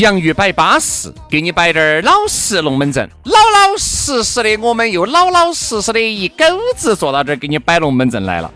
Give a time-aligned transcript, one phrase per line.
[0.00, 8.50] 洋芋摆巴适，给你摆点儿老实龙门阵，老老实实的，我们又老老实实的一狗子坐到这儿给你摆龙门阵来了。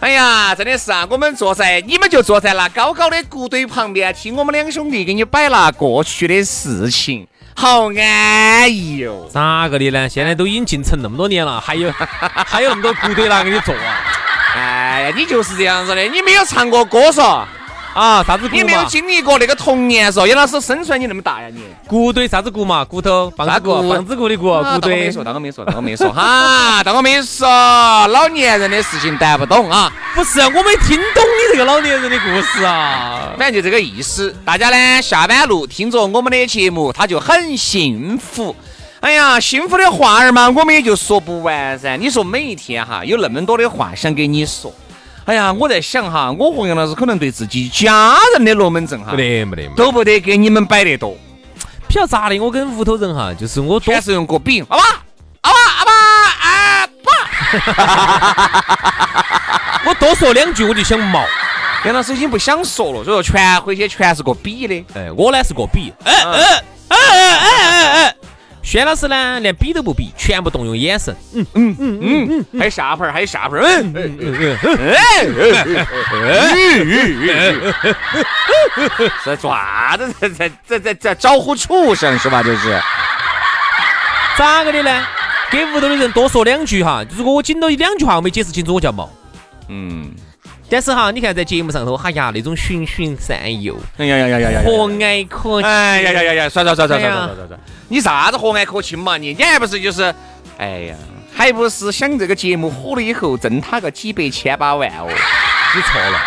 [0.00, 9.28] 哎呀，真的是啊，我们坐在，你们就坐在那高高的谷堆旁边，听我们两兄弟给你摆那过去的事情，好安逸哟。
[9.30, 10.08] 咋个的呢？
[10.08, 14.00] 现在都已经进城那么多年了，还有 还有那么多谷堆拿给你做啊？
[14.56, 17.44] 哎呀，你就是这样子的，你没有唱过歌嗦。
[17.96, 20.26] 啊，啥子骨你没有经历过那个童年嗦？
[20.26, 21.62] 杨老师生出来你那么大呀你？
[21.88, 22.84] 骨堆啥子骨嘛？
[22.84, 25.06] 骨头，棒子骨，棒子骨的骨，骨堆。
[25.06, 27.48] 没说，当我没说，当我没说哈，当我没说，
[28.08, 29.90] 老年人的事情谈不懂啊。
[30.14, 33.32] 不是，我没听懂你这个老年人的故事啊。
[33.38, 34.36] 反正就这个意思。
[34.44, 38.54] 大家呢下班路听着我们的节目，他就很幸福。
[39.00, 41.96] 哎呀，幸福的话儿嘛，我们也就说不完噻。
[41.96, 44.70] 你说每一天哈，有那么多的话想给你说。
[45.26, 51.16] 哎呀，我在想哈，我和杨老师可能对自己家人的龙门阵哈，不得没得，都不得给你们摆得多。
[51.88, 52.38] 比较咋的？
[52.38, 54.84] 我跟屋头人哈，就是我全是用个比，阿爸
[55.40, 55.92] 阿爸阿爸
[56.42, 56.86] 阿
[58.62, 61.24] 爸， 我多说两句我就想毛。
[61.84, 64.84] 杨老师已经不想说了，所以说全回去全是个比的。
[64.94, 68.14] 哎，我呢是个比，哎哎哎哎哎哎。
[68.66, 71.14] 轩老师呢，连比都不比，全部动用眼神。
[71.32, 73.60] 嗯嗯嗯嗯嗯，还有下盘，还有下盘。
[73.60, 74.90] 嗯嗯嗯嗯
[77.84, 77.94] 嗯。
[79.24, 80.12] 在做啥子？
[80.18, 82.42] 在在在在在招呼畜生是吧？
[82.42, 82.76] 这是。
[84.36, 85.06] 咋个的呢？
[85.48, 87.04] 给屋头的人多说两句哈。
[87.16, 89.08] 如果我紧到一两句话我没解释清楚，我叫毛。
[89.68, 90.10] 嗯。
[90.68, 99.16] 但是哈，你看在节目上头，哎呀，那种循循善诱，哎呀呀呀呀呀，和蔼可亲，哎呀呀呀呀，算算算算算算算算，你啥子和蔼可亲嘛？
[99.16, 100.12] 你你还不是就是，
[100.58, 100.96] 哎呀，
[101.32, 105.06] 还不是想这个节目火了以后挣他个几百千把万哦？
[105.08, 106.20] 你错了，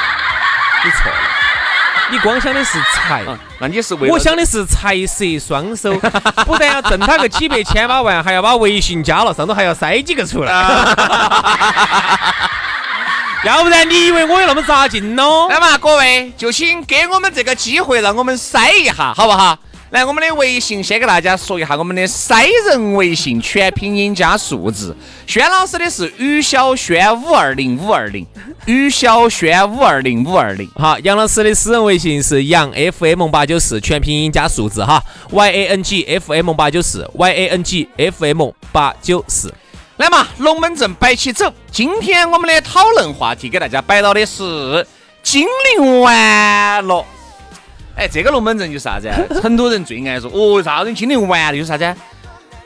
[0.86, 1.18] 你错了，
[2.12, 3.26] 你光想的是财，
[3.60, 5.94] 那你是为我想的是财色双收，
[6.46, 10.54] 不但要挣他个几百千把万，还要把微信加了，上头还要塞几个出来。
[13.46, 15.48] 要不然你以为我有那么扎劲喽？
[15.48, 19.58] 来嘛，各位就请给我们这个机会，让我们筛一下，好不好？
[19.92, 24.96] 来，我们的微信先给大家说一下，我们的筛人微信全拼音加数字。
[25.26, 28.28] 轩老师的是于小轩五二零五二零，
[28.66, 30.70] 于小轩五二零五二零。
[30.76, 35.02] 好，杨老师的私人微信是杨 FM 八九四，全拼音加数字哈
[35.32, 39.52] ，Y A N G F M 八九四，Y A N G F M 八九四。
[40.00, 41.54] 来嘛，龙门阵摆起走。
[41.70, 44.88] 今天我们的讨论话题给大家摆到的是
[45.22, 45.46] 精
[45.76, 47.06] 灵完了。
[47.98, 49.10] 哎，这个龙门阵就是啥子？
[49.42, 51.94] 成都人最爱说哦，啥子精灵完了就是啥子？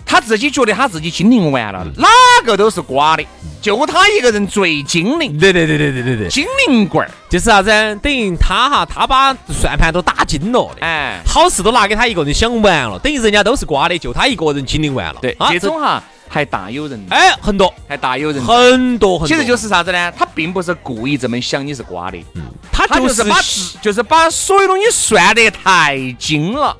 [0.05, 2.07] 他自己觉得他自己精灵完了，哪
[2.45, 3.25] 个都是瓜的，
[3.59, 5.35] 就他一个人最精灵。
[5.39, 7.71] 对对对对对对对，精灵棍儿就是啥子？
[8.03, 15.15] 等于他哈，他把算盘都打精了的，哎，好事都拿给他一个人想完了，等于人家都是瓜的，就他一个人精灵完了。
[15.19, 16.03] 对，这种哈。
[16.33, 19.27] 还大有人哎，很多，还大有人很多很多。
[19.27, 20.11] 其实就是啥子呢？
[20.17, 22.41] 他并不是故意这么想你是瓜的，嗯，
[22.71, 23.37] 他就是把
[23.83, 26.75] 就是把所有东西算得太精了，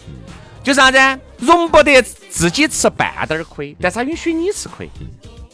[0.63, 0.97] 就啥子？
[1.38, 4.89] 容不得自己吃半点儿亏，但是他允许你吃亏，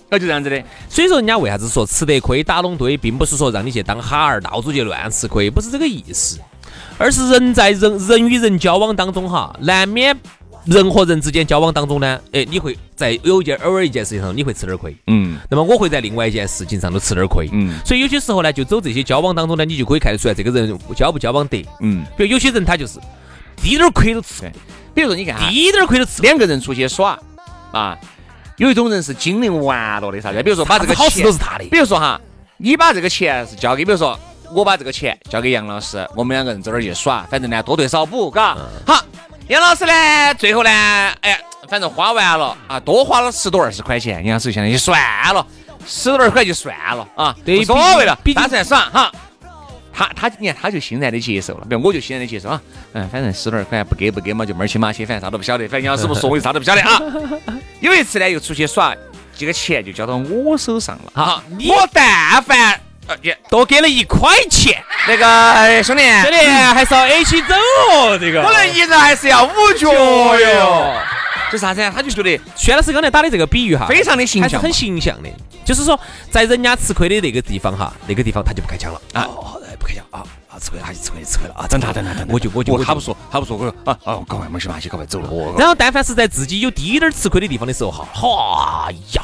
[0.08, 0.64] 那就这样子的。
[0.88, 6.40] 所以说，人家为啥子说吃得亏打拢堆，并不是说让你去当哈儿，到处去乱吃亏，不是这个意思，
[6.98, 10.18] 而是人在人人与人交往当中哈，难免。
[10.70, 23.00] 人和人之间交往当中呢，哎，你会在有一件偶尔一件事情上你会吃点亏，嗯，那么我会在另外一件事情上都吃点亏，嗯，所以有些时候呢，就走这些交往当中呢，你就可以看得出来这个人交不交往得，嗯，比如有些人他就是
[23.56, 24.52] 滴点亏都吃，
[24.94, 27.20] 比如说你看，滴点亏都吃，两个人出去耍，
[27.72, 27.98] 啊，
[28.58, 30.44] 有一种人是精灵玩了的啥子？
[30.44, 31.64] 比如说把这个好事都是他的。
[31.72, 32.22] 比如说哈，
[32.58, 34.20] 你把这个钱是交给，比如说
[34.54, 38.56] 我把这个钱交给杨老师，我们两个人走哪儿去耍，反正呢多对少补，嘎。
[38.86, 39.04] 好，
[39.50, 40.70] 杨老师呢，最后呢，
[41.22, 41.36] 哎，
[41.68, 45.02] 反正花完了啊，多花了十多二十块钱，杨老师现在就算
[45.34, 45.44] 了，
[45.88, 49.12] 十多二十块就算了啊，对无所谓了，打算爽哈。
[49.92, 52.62] 他他你看他就欣然的接受了，比如我就欣然的接受啊，
[52.94, 57.02] 嗯，反正十多二块不给不给嘛，就门儿清马切，反正啥都不晓得，反正杨老师不说我就啥都不晓得啊。
[57.82, 58.96] 有一次呢，又出去耍，
[59.36, 61.12] 这个钱就交到我手上了。
[61.16, 62.80] 好你我但凡
[63.50, 67.54] 多给了一块钱，那个哎兄弟，兄弟还是要 A 起走
[67.94, 70.94] 哦，这个可能一人还是要五角哟。
[71.52, 71.92] 就啥子啊？
[71.96, 75.30] 他就觉得薛老师刚才打的这个比喻哈，非常的形象，还是很形象的。
[75.66, 79.28] 就是说，在人家吃亏的那个地方哈，那个地方他就不开枪了啊
[79.80, 81.66] 不开枪啊啊，吃亏了，他就吃亏了，吃亏了啊！
[81.68, 85.30] 等他等他等他，我就我就我他不说，他不说，我说啊啊，赶快没事嘛，去赶快走了。
[85.58, 89.24] 然后，但凡是在自己有低点儿吃亏的地方的时候哈，哈呀，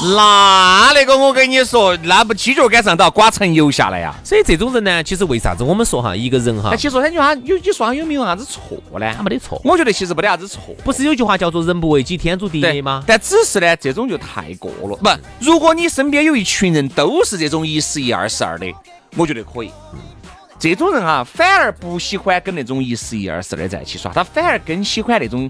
[0.00, 4.14] 那那个我跟你说，那不犄角杆上都要刮层油下来呀。
[4.22, 9.12] 所以这种人呢，其实为啥子我们说哈，一个人哈那，其实他句话有你说他有没有啥子错呢？
[9.16, 10.62] 他没得错，我觉得其实没得啥子错。
[10.84, 13.02] 不是有句话叫做“人不为己，天诛地灭”吗？
[13.06, 14.96] 但只是呢，这种就太过了。
[14.96, 15.10] 不，
[15.40, 18.72] 如果你身边有一群人都是这种一十一二十二的，
[19.16, 19.72] 我觉得可以。
[20.58, 25.48] 这种人哈，反而不喜欢跟那种一十一二十的在一起耍，他反而更喜欢那种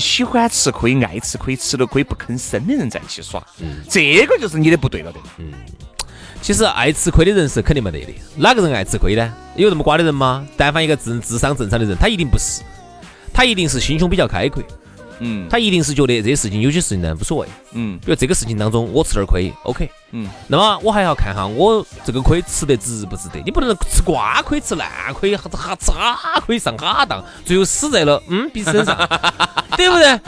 [0.00, 3.42] 喜欢吃亏、爱吃亏、吃了亏不吭声的人在一起耍。
[3.60, 5.20] 嗯这个就是你的不对了的。
[5.38, 5.52] 嗯
[6.40, 8.14] 其实爱吃亏的人是肯定没得的。
[8.36, 9.34] 哪个人爱吃亏呢？
[9.56, 10.46] 有那么瓜的人吗？
[10.56, 12.62] 但凡一个智智商正常的人，他一定不是，
[13.34, 14.62] 他一定是心胸比较开阔，
[15.20, 17.48] 嗯他一定是觉得这些事情有些事情呢无所谓。
[17.72, 23.40] 嗯比如这个事情当中，我吃点亏，OK，嗯，那么我还要看哈，我这个亏吃得值不值得？
[23.44, 28.96] 你不能吃瓜亏、吃烂亏、哈哈吃哈亏上哈当，最后死在了嗯彼此身上，
[29.76, 30.20] 对不对？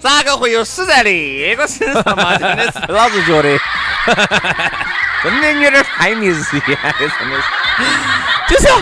[0.00, 2.36] 咋个会有死在那个身上嘛？
[2.38, 3.58] 真的是， 老子觉得
[5.24, 8.54] 真的有点太迷日眼了，真的是。
[8.54, 8.78] 就是要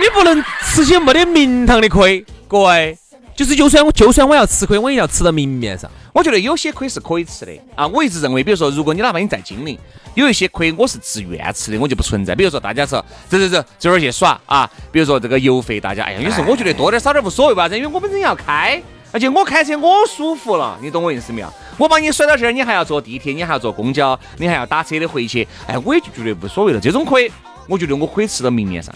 [0.00, 2.98] 你不能吃些没得名堂的亏，各位。
[3.38, 5.88] 就是就算我就算我要吃亏，我也要吃到明面上。
[6.12, 7.86] 我觉得有些亏是可以吃的啊。
[7.86, 9.78] 我一直认为，比如说，如果你哪怕你在金陵，
[10.14, 12.34] 有一些亏我是自愿吃的，我就不存在。
[12.34, 14.68] 比如说，大家说走走走，走哪儿去耍啊？
[14.90, 18.82] 比如说这个油费，大家哎呀，有时候我觉得多点少点无所谓吧，因为我本身要开，
[19.12, 21.48] 而且我开车我舒服了，你懂我意思没有？
[21.76, 26.80] 我把你甩到这儿，你还要坐地铁，你还要坐公交，你还要打车的回去，哎，我也就觉得无所谓了。
[26.80, 27.30] 这种亏，
[27.68, 28.92] 我觉得我可以吃到明面上。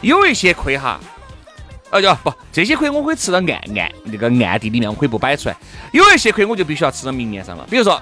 [0.00, 0.98] 有一些亏哈。
[1.90, 5.56] 呃，就不这些亏我可以吃到暗暗那个暗地里面，我可以不摆出来。
[5.92, 7.66] 有一些亏我就必须要吃到明面上了。
[7.70, 8.00] 比如说，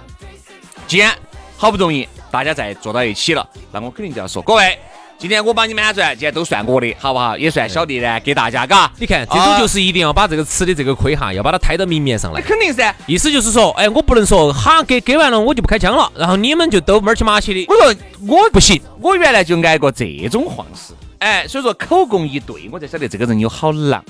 [0.86, 1.14] 既然
[1.56, 4.78] 好不容易大家在坐到一起了，那我肯定就要说，各位，
[5.18, 7.38] 今天我把你们喊出来，今天都算我的，好不好？
[7.38, 8.90] 也算小弟呢，给大家，嘎。
[8.98, 12.46] 你看，这种就是一定要把这个吃的这个亏哈，要把它摊到明面上来那。
[12.46, 12.94] 肯定噻。
[13.06, 17.64] 意思就是说，哎，我不能说哈给给完了我就不开枪了，然后你们就都门儿去马起的。
[17.68, 17.94] 我说
[18.26, 24.04] 我不行，我原来就挨过这种晃事，哎，所以说口供一对，我才晓得这个人有好狼，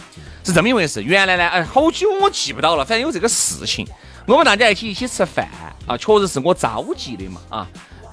[0.45, 1.03] 是这么一回事。
[1.03, 3.87] 原来呢，哎，好久我记不到了，反正有这个事情。
[4.27, 5.49] 我们大家一起一起吃饭
[5.87, 7.67] 啊，确实是我召集的嘛啊，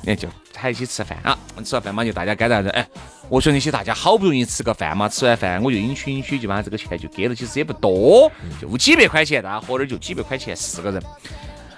[0.03, 1.35] 那就还一起吃饭啊，
[1.65, 2.87] 吃完饭嘛就大家该咋子，哎，
[3.29, 8.31] 我说那些大家好不容易吃个饭嘛，吃完饭我就允许允许就把这个钱就给了，其实也不多，
[8.61, 11.01] 就几百块钱，大家喝点就几百块钱，四个人。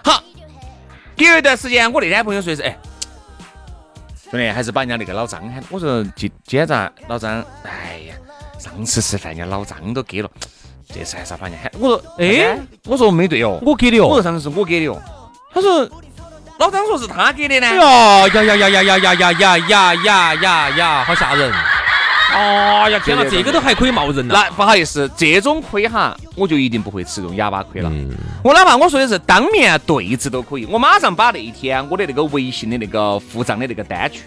[0.03, 0.21] 好，
[1.16, 2.78] 隔一段时间，我那天朋友说的是，哎。
[4.35, 5.63] 兄弟，还是把人家那个老张喊。
[5.69, 7.44] 我说今今天咋老张？
[7.63, 8.15] 哎呀，
[8.59, 10.30] 上次吃饭人家老张都给了，
[10.94, 11.71] 这次还是要把人家喊。
[11.80, 14.07] 我说哎，我说没对哦，我给的哦。
[14.07, 15.01] 我说上次是我给的哦。
[15.54, 15.89] 他说
[16.59, 17.68] 老张说是他给的呢。
[17.68, 17.75] 哎
[18.27, 21.51] 呀呀呀呀呀呀呀呀呀呀呀呀呀，好吓人！
[22.35, 24.33] 哎呀，天哪，这个都还可以冒人呐！
[24.33, 27.89] 那不好意思，这种亏哈，我就一定不会吃这种哑巴亏了。
[28.44, 34.19] 我哪怕我说的是当面对质都可以，我马上把那一天我的那个微信的那个付账的那个单据，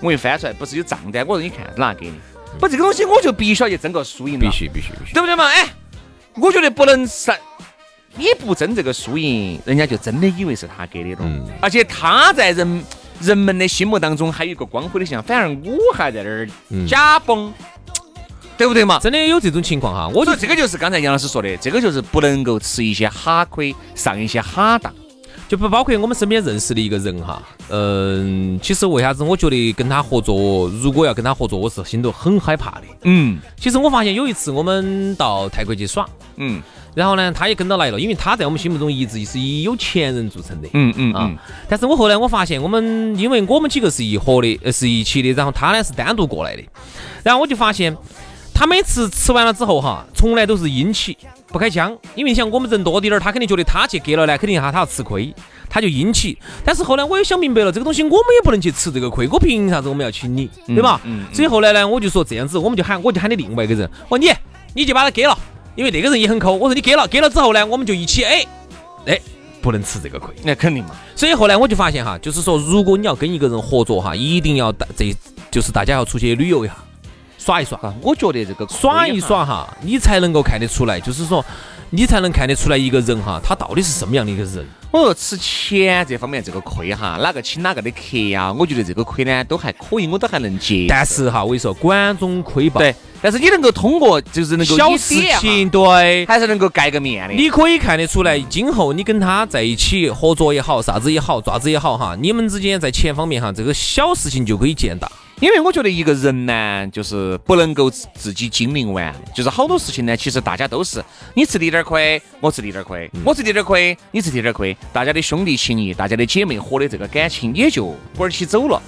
[0.00, 2.14] 我一翻出来，不是有账单，我说你看是哪给你？
[2.60, 4.40] 不，这个东西我就必须要去争个输赢了。
[4.40, 5.12] 必须必须必须。
[5.12, 5.44] 对不对嘛？
[5.46, 5.68] 哎，
[6.36, 7.32] 我觉得不能是，
[8.14, 11.18] 你不争这个输赢，人家就真的以为是他给的了。
[11.22, 12.84] 嗯而且他在人
[13.20, 17.52] 人们的心目当中还有一个光辉的形象，反而我还在那儿嗯假崩，
[18.56, 18.98] 对不对嘛？
[18.98, 24.92] 真的有这种情况哈，我就我觉得这个就是刚才杨老师说的，这个就是不能够吃一些哈亏，上一些哈当。
[25.48, 32.82] 就不包括我们身边认识的一个人哈，嗯，其实为啥子我觉得跟他合作，如果要跟他合作，我是心头很害怕的。
[33.04, 33.38] 嗯。
[33.56, 36.04] 其实我发现有一次我们到泰国去耍，
[36.36, 36.60] 嗯。
[36.96, 40.68] 然后呢，他也跟到来了，因为他在我们心目中一直是以有钱人著称的。
[40.72, 41.36] 嗯嗯啊嗯，
[41.68, 46.62] 但是我后来我发现，我们因为我们几个是一伙的，呃，是一起的，然后他呢是单独过来的，
[47.22, 47.94] 然后我就发现，
[48.54, 55.32] 他每次吃完了之后哈，从来都是阴气，不开枪，因为你想我们人多滴点儿，他肯定觉得他去给了呢，肯定哈他要吃亏，
[55.68, 56.36] 他就阴起。
[56.64, 61.00] 但是后来我也想明白了，这个东西我们也不能去吃这个亏，我凭啥子我们要请你，对吧？
[61.32, 64.30] 所以后来呢，我就说这样子，我们就喊我就喊你另外一个人，我说你
[64.74, 65.38] 你就把他给了，
[65.76, 66.52] 因为那个人也很抠。
[66.52, 68.44] 我说你给了，给了之后呢，我们就一起哎
[69.06, 69.20] 哎
[69.62, 70.34] 不能吃这个亏。
[70.42, 70.90] 那肯定嘛。
[71.14, 75.14] 所以后来我就发现哈，就是说如果你要跟一个人合作哈，一定要大这
[75.50, 76.76] 就是大家要出去旅游一下。
[77.46, 81.44] 耍一耍，我觉得这个耍一耍哈，你才能够看得出来，就是说，
[81.90, 84.66] 你才能看得出来一个人哈，他到底是什么样的一个人。
[84.90, 88.52] 我说吃钱这方面这个亏哈，哪个请哪个的客呀？
[88.52, 90.86] 我觉得这个亏呢都还可以，我都还能接。
[90.88, 92.80] 但是哈，我跟你说，管中窥豹。
[92.80, 97.34] 对，但是你能够通过，就是能够小事情，对，还是能够盖个面的。
[97.34, 105.08] 你可以看得出来，今后你跟他在一起合作也好，啥子也好，爪子也好哈，你们之间在钱方面哈，这个小事情就可以见大。
[105.38, 118.80] 因为我觉得一个人呢，就是不能够自己精明完，就是好多事情呢，其实大家都是你吃滴点儿亏，我吃滴点儿亏，我吃滴点儿亏，你吃滴点儿亏，大家的兄弟情谊，大家的姐妹伙的这个感情也就滚起走了。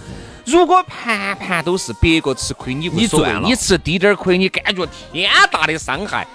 [0.47, 6.27] 如果盘盘都是别个吃亏，你你赚了，你吃滴点儿亏，你感觉天大的伤害，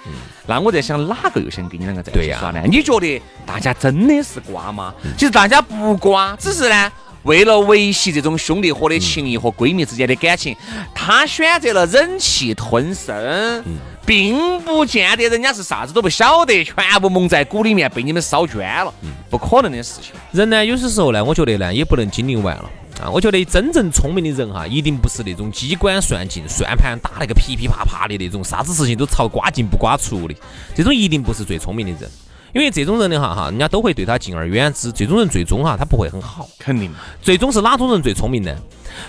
[0.46, 2.62] 那我在想哪个又想跟你两个在一起耍呢？
[2.66, 4.94] 你觉得大家真的是瓜吗？
[5.18, 6.92] 其实大家不瓜，只是呢。
[7.24, 10.56] 为了维系这种兄弟伙的情谊和闺蜜之间的感情，
[10.94, 13.64] 他选择了忍气吞声，
[14.06, 18.94] 并不见得人家是啥子都不晓得，全部蒙在鼓里面被你们烧捐了，
[19.30, 20.12] 不可能的事情。
[20.32, 22.70] 人呢，有些时候呢，我觉得呢，也不能精灵完了
[23.02, 23.10] 啊。
[23.10, 30.36] 我觉得真正聪明的人哈，一定不是那种机关算尽、算盘打那个噼噼啪啪的那种，啥子事情都朝瓜进不瓜出的，
[30.76, 32.12] 这种一定不是最聪明的人。
[32.54, 34.92] 因为这种人的话哈，人家都会对他敬而远之。
[34.92, 36.48] 这种人最终哈，他不会很好。
[36.60, 36.94] 肯定。
[37.22, 38.56] 最终是哪种人最聪明呢？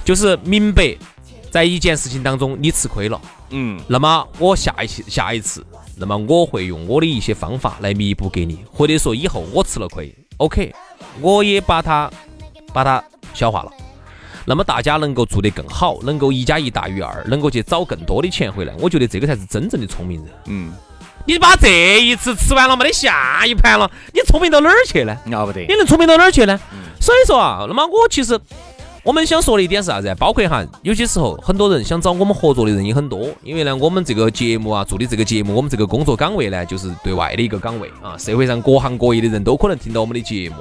[0.02, 0.96] 就是明白
[1.50, 3.20] 在一件事情当中你吃亏了，
[3.50, 10.74] 嗯，那么我下一次下一次，那么我会用我的一些方法来弥补给你，或者说以后我吃了亏，OK，
[11.20, 12.10] 我也把它
[12.72, 13.70] 把它消化了。
[14.46, 20.34] 那么大家能够做得更好，能够一加一大于二，能够去找更多的钱回来，我觉得这个才是真正的聪明人。
[20.46, 20.72] 嗯。
[21.26, 25.16] 你把这一次吃完了，没得下一盘了，你聪明到哪儿去呢？
[25.26, 26.60] 要不得，你能聪明到哪儿去呢？
[27.00, 28.38] 所以说啊，那么我其实
[29.02, 30.14] 我们想说的一点是啥子？
[30.18, 40.56] 包括哈，有些时候很多人想找我们合作的人也很多，因为呢，我们这个节目啊，做的这个节目，我们这个工作岗位呢，就是对外的一个岗位啊，社会上各行各业的人都可能听到我们的节目，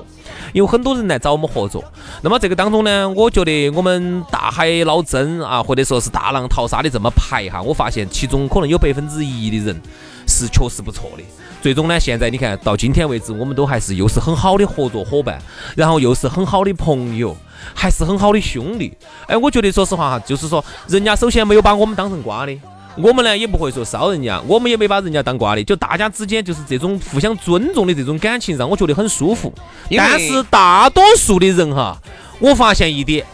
[0.53, 1.83] 有很多人来找我们合作。
[2.21, 9.81] 那么这个当中呢，我觉得我们大海捞针啊，或者说是大浪淘沙的这么排哈，我发现其中可能有百分之一的人。
[10.27, 11.23] 是确实不错的。
[11.61, 15.41] 最终呢，现在你看到今天为止，我们都还是又是很好的合作伙伴，
[15.77, 17.35] 然后又是很好的朋友，
[17.73, 18.93] 还是很好的兄弟。
[19.27, 22.53] 哎，我觉得说实话哈，就是说人家首先没有把我们当成瓜的，
[22.97, 29.53] 我们呢也不会说烧人家，我们也没把人家当瓜的，就大家之间就是这种互相尊重的这种感情，让我觉得很舒服。
[29.89, 31.97] 但是大多数的人哈，
[32.39, 33.25] 我发现一点，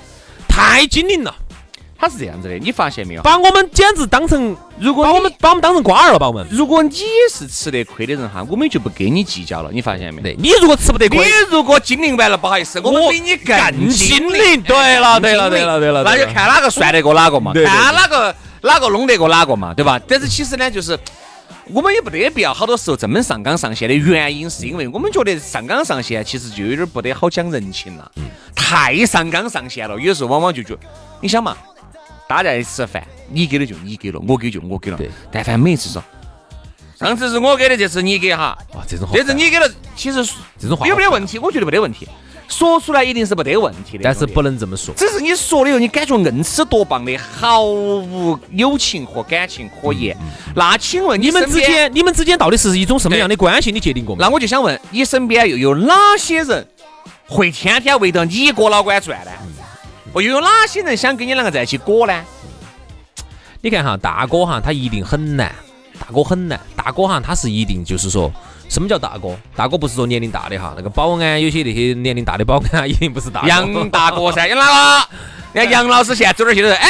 [0.48, 1.36] 太精灵了。
[2.00, 3.22] 他是这样子的，你发现没有？
[3.22, 6.48] 把我们简直当成，如果把我们把我们当成瓜儿了，把我们。
[6.50, 6.96] 如果你
[7.30, 9.70] 是吃得亏的人哈，我们就不跟你计较了。
[9.74, 10.22] 你发现没？
[10.22, 14.62] 对，你如果吃不得亏，你如果精灵完了，不好意思，我们比你更精灵。
[14.62, 20.00] 对了，对了，对了，对了，那就看哪个算得过哪个嘛，看哪个哪个弄得过哪个嘛，对吧？
[20.08, 20.98] 但是其实呢，就是
[21.74, 28.10] 我们也不得必要好多时候这么上纲上线的原因，是因为我们觉得上纲上线其实就有点不得好讲人情了，
[28.56, 30.78] 太上纲上线了，有时候往往就觉，
[31.20, 31.58] 你想嘛。
[32.30, 34.98] 大家一起吃饭，你给的就你给了，我给就我给了。
[34.98, 36.00] 对，但凡每次说，
[36.96, 38.56] 上次是我给的，这次你给哈。
[38.76, 40.24] 哇，这种这次你给了，其实
[40.60, 41.40] 这种话有没得问题？
[41.40, 42.08] 我觉得没得问题。
[42.48, 44.94] 说出来一定是没得问题的，但是不能这么说。
[44.94, 50.16] 只是你说了以后，你感觉硬是多棒的，毫无友情和感情可言。
[50.56, 53.72] 那请问你们之间，你们之间到底是一种什么样的关系？
[53.72, 54.24] 你界定过吗？
[54.24, 56.68] 那我就想问，你身边又有哪些人
[57.28, 59.32] 会天天围着你哥老倌转呢？
[60.14, 62.24] 哦，又有哪些人想跟你两个在一起过呢？
[63.62, 65.54] 你看哈，大哥哈，他一定很难。
[66.00, 68.32] 大哥很难，大哥哈，他是一定就是说，
[68.70, 69.38] 什么叫大哥？
[69.56, 73.42] 大哥不是说年龄大的哈，那个保安有些那些年龄大的保安啊， 一定不是大。
[73.44, 75.08] 杨大哥噻，杨大哥，
[75.54, 76.90] 你 看杨老师现在走哪去都是，哎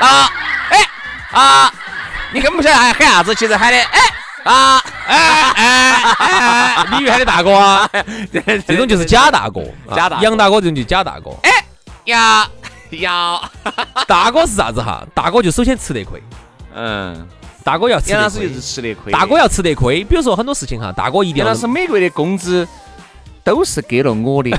[0.00, 0.28] 啊
[0.70, 0.88] 哎
[1.30, 1.72] 啊，
[2.32, 4.00] 你根本不晓得喊喊啥子，其实喊的哎
[4.42, 7.88] 啊哎哎哎，你以为喊的大哥啊？
[8.66, 9.62] 这种就是假大哥，
[9.94, 11.30] 假大杨大哥这种就假大哥。
[11.42, 11.64] 哎
[12.06, 12.48] 呀。
[12.90, 13.42] 要
[14.06, 15.02] 大哥是啥子哈？
[15.14, 16.22] 大哥就首先吃得亏，
[16.74, 17.26] 嗯，
[17.64, 19.12] 大哥要吃得亏，就是吃得亏。
[19.12, 21.54] 大哥要吃得亏，比如说很多事情哈，大哥一定要。
[21.54, 22.66] 是每个月的工资
[23.44, 24.50] 都是给了我的，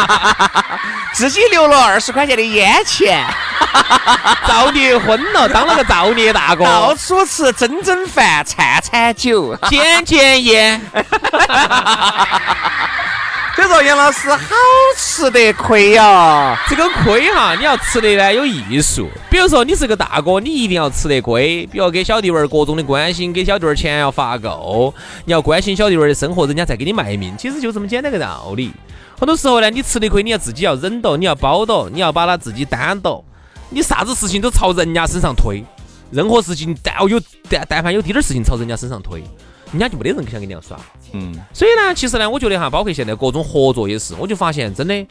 [1.14, 3.24] 自己留了二十块钱的烟钱。
[4.48, 10.80] 造孽昏了，当了个造孽大哥，到处吃蒸蒸饭、餐餐酒，捡捡烟。
[13.60, 14.56] 所以说杨老师好
[14.96, 16.58] 吃得亏呀。
[16.66, 19.06] 这个亏哈，你要吃的呢有艺术。
[19.28, 24.94] 比如说你是个大哥，你一定要吃得亏，比如给小弟娃儿各种的关心，给小弟娃儿钱要发够，
[25.26, 27.36] 你要关心小弟娃儿的生活，人家再给你卖命。
[27.36, 28.72] 其实就这么简单个道理。
[29.18, 33.22] 很多时候呢，你吃的亏，你要自己要忍到，你要包到，你要把它自己担到。
[33.68, 35.62] 你啥子事情都朝人家身上推，
[36.10, 39.22] 任何事情但有但但凡有滴点事情朝人家身上推，
[39.72, 40.78] 人家就没得人想跟你样耍。
[41.12, 45.06] 嗯，所以呢，其实呢，我觉得哈，包括现在各种合作也是，我就发现真的，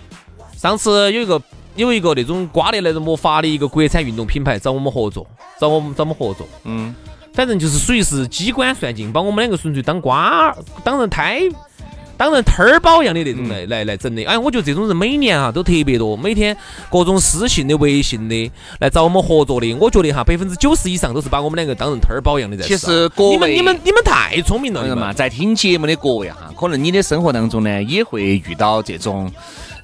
[0.58, 1.42] 上次有一个
[1.76, 5.26] 有一个那种刮的那种魔法的一个国产运动品牌找我们合作，
[5.60, 6.94] 找我们找我们合作，嗯，
[7.34, 11.42] 反正就是属于是机关算尽，把我们两个纯粹当瓜当成胎。
[12.20, 16.56] 当然，摊儿包一样的那种来来来整的，哎，我觉得这种人每年啊都特别多，每天
[16.92, 22.68] 各种私信的、微信的来找我们合作的，我觉得哈百分之九十以上都是把我们两个当成摊儿包一样的在。
[22.68, 29.32] 其实各位，你们你们你们太聪明了，朋友们，在听节目的各位哈，可能你的生活当中呢也会遇到这种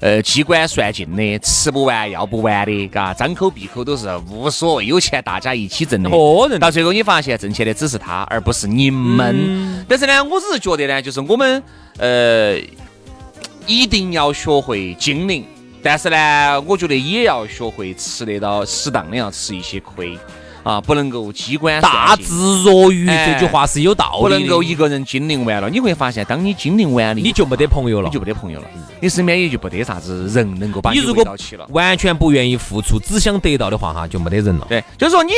[0.00, 6.10] 呃机关算尽的、吃不完要不完的，嘎，张口闭口都是无所谓，有钱大家一起挣的。
[6.10, 9.84] 可能到最后你发现挣钱的只是他，而不是你们。
[9.88, 11.62] 但是呢，我只是觉得呢，就是我们。
[11.98, 12.58] 呃，
[13.66, 15.46] 一定要学会精灵，
[15.82, 20.18] 但是呢，我觉得也要学会吃得到适当的要吃一些亏
[20.66, 28.66] 啊，不能够机关大智若愚这句话是有道理的不能够一个人精灵完了，你会发现，当你精灵完了，你就没得朋友了，你就没得朋友了，
[29.00, 31.24] 你身边也就没得啥子人能够把你如果
[31.68, 34.66] 完全不愿意付出，只想得到的话哈，就没得人了。
[34.68, 35.34] 对，就是说你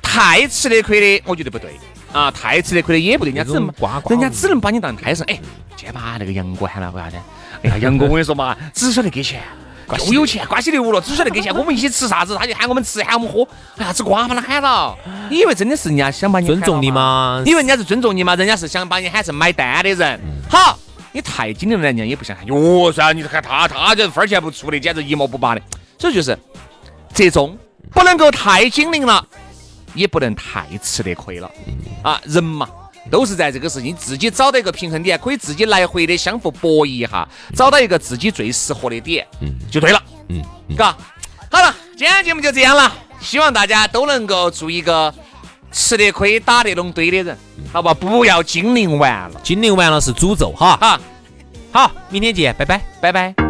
[0.00, 1.72] 太吃得亏的，我觉得不对。
[2.12, 3.68] 啊，太吃得亏的也不对，人家只能
[4.08, 5.26] 人家只能把你当胎神。
[5.28, 5.36] 哎，
[5.76, 7.16] 先把那个杨哥喊来，为啥子？
[7.62, 9.42] 哎呀，杨哥，我跟你说嘛，只晓得给钱，
[9.98, 11.54] 就有钱，瓜稀流了，只晓得给钱。
[11.54, 13.46] 我们一起吃啥子，他就喊我们吃，喊我们喝。
[13.76, 14.96] 哎呀，吃瓜把他喊了。
[15.30, 17.42] 你以为真的是人家想把你尊重你吗？
[17.44, 18.34] 你以为人家是尊重你吗？
[18.36, 20.20] 人家是想把你喊成买单的人。
[20.48, 20.78] 好，
[21.12, 22.46] 你太精灵了，人家也不想喊。
[22.46, 25.60] 哟，算了，你看他，他这分钱不出的，简直一毛不拔的。
[25.98, 26.38] 所以就是
[27.12, 27.56] 折中，
[27.90, 29.26] 不能够太精灵了。
[29.92, 31.50] 也不能太吃得亏了
[32.04, 32.20] 啊！
[32.22, 32.68] 人嘛，
[33.10, 40.42] 都是在这个事情自己找到一个平衡点，可以自己来回的相互博弈一下，找到一个自己最适合的点，嗯，就对了，嗯，
[40.76, 40.96] 嘎，
[41.50, 45.12] 好了，今天节目就这样了，希望大家都能够做一个
[45.72, 47.36] 吃得亏、打得拢堆的人，
[47.72, 47.94] 好吧？
[47.94, 51.00] 不要精灵完了，精灵完了是诅咒哈，哈，
[51.72, 53.49] 好，明天见，拜拜，拜拜。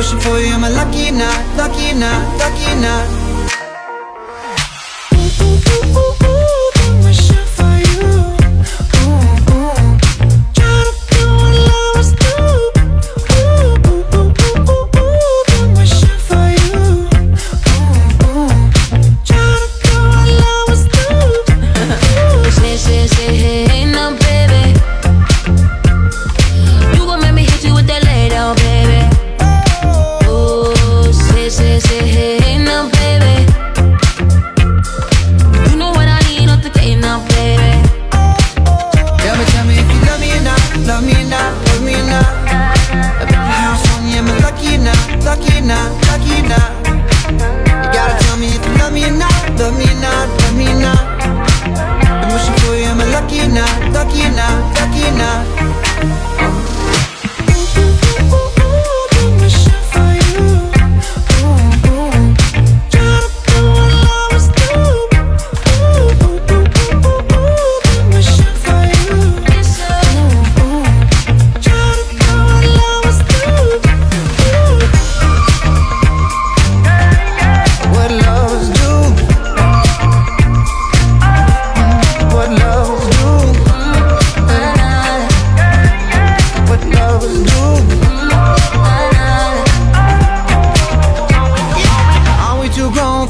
[0.00, 3.19] Wishing for you, am I lucky or lucky or lucky or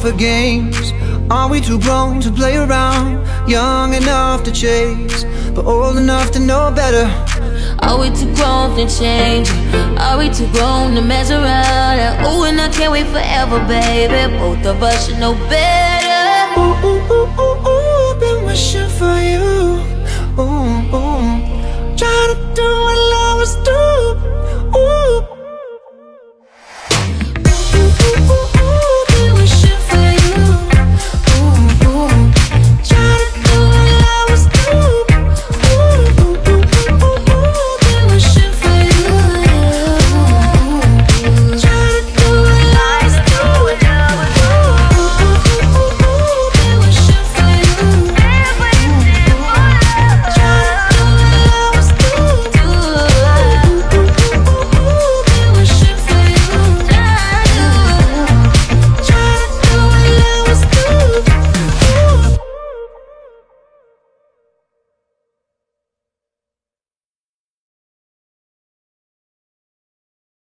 [0.01, 0.93] for games?
[1.31, 3.21] Are we too grown to play around?
[3.49, 7.07] Young enough to chase, but old enough to know better.
[7.81, 9.51] Are we too grown to change?
[9.99, 12.17] Are we too grown to measure out?
[12.27, 14.37] Oh, and I can't wait forever, baby.
[14.39, 16.61] Both of us should know better.
[16.61, 19.85] Ooh, ooh, ooh, ooh, ooh, been wishing for you.
[20.41, 24.00] Ooh, ooh, try to do what lovers do.